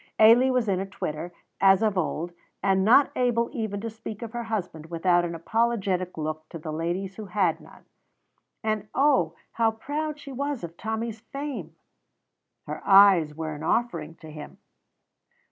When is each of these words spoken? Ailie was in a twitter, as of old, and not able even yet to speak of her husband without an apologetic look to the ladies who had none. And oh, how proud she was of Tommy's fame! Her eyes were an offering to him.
Ailie 0.19 0.49
was 0.49 0.67
in 0.67 0.79
a 0.79 0.85
twitter, 0.87 1.31
as 1.59 1.83
of 1.83 1.95
old, 1.95 2.31
and 2.63 2.83
not 2.83 3.11
able 3.15 3.51
even 3.53 3.79
yet 3.79 3.81
to 3.83 3.89
speak 3.95 4.23
of 4.23 4.31
her 4.31 4.45
husband 4.45 4.87
without 4.87 5.23
an 5.23 5.35
apologetic 5.35 6.17
look 6.17 6.49
to 6.49 6.57
the 6.57 6.73
ladies 6.73 7.17
who 7.17 7.25
had 7.27 7.61
none. 7.61 7.85
And 8.63 8.87
oh, 8.95 9.35
how 9.51 9.69
proud 9.69 10.19
she 10.19 10.31
was 10.31 10.63
of 10.63 10.75
Tommy's 10.75 11.19
fame! 11.19 11.75
Her 12.65 12.81
eyes 12.83 13.35
were 13.35 13.53
an 13.53 13.61
offering 13.61 14.15
to 14.15 14.31
him. 14.31 14.57